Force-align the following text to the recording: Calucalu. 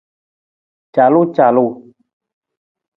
Calucalu. 0.93 1.65